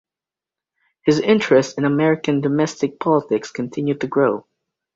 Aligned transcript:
His 1.03 1.19
interest 1.19 1.77
in 1.77 1.85
American 1.85 2.41
domestic 2.41 2.99
politics 2.99 3.51
continued 3.51 4.01
to 4.01 4.07
grow. 4.07 4.47